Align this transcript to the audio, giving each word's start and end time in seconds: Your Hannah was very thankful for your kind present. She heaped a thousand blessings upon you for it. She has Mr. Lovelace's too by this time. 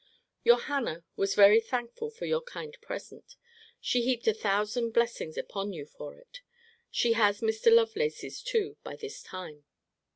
Your 0.43 0.57
Hannah 0.61 1.03
was 1.15 1.35
very 1.35 1.59
thankful 1.61 2.09
for 2.09 2.25
your 2.25 2.41
kind 2.41 2.75
present. 2.81 3.35
She 3.79 4.01
heaped 4.01 4.25
a 4.25 4.33
thousand 4.33 4.93
blessings 4.93 5.37
upon 5.37 5.73
you 5.73 5.85
for 5.85 6.15
it. 6.15 6.41
She 6.89 7.13
has 7.13 7.41
Mr. 7.41 7.71
Lovelace's 7.71 8.41
too 8.41 8.77
by 8.83 8.95
this 8.95 9.21
time. 9.21 9.63